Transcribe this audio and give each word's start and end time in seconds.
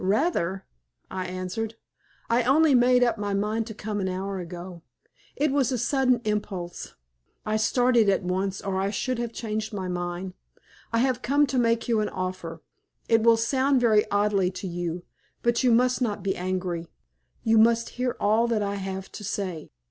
"Rather," 0.03 0.65
I 1.11 1.27
answered. 1.27 1.75
"I 2.27 2.41
only 2.41 2.73
made 2.73 3.03
up 3.03 3.19
my 3.19 3.35
mind 3.35 3.67
to 3.67 3.75
come 3.75 3.99
an 3.99 4.09
hour 4.09 4.39
ago. 4.39 4.81
It 5.35 5.51
was 5.51 5.71
a 5.71 5.77
sudden 5.77 6.21
impulse. 6.25 6.95
I 7.45 7.57
started 7.57 8.09
at 8.09 8.23
once, 8.23 8.61
or 8.61 8.79
I 8.81 8.89
should 8.89 9.19
have 9.19 9.31
changed 9.31 9.73
my 9.73 9.87
mind. 9.87 10.33
I 10.91 10.97
have 10.97 11.21
come 11.21 11.45
to 11.45 11.59
make 11.59 11.87
you 11.87 11.99
an 11.99 12.09
offer. 12.09 12.63
It 13.07 13.21
will 13.21 13.37
sound 13.37 13.79
very 13.79 14.09
oddly 14.09 14.49
to 14.49 14.67
you, 14.67 15.03
but 15.43 15.61
you 15.63 15.71
must 15.71 16.01
not 16.01 16.23
be 16.23 16.35
angry. 16.35 16.87
You 17.43 17.59
must 17.59 17.89
hear 17.89 18.17
all 18.19 18.47
that 18.47 18.63
I 18.63 18.77
have 18.77 19.11
to 19.11 19.23
say. 19.23 19.69